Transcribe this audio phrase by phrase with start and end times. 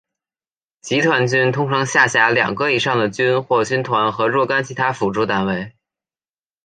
[0.81, 5.73] 集团军通常下辖两个以上的军或军团和若干其他辅助单位。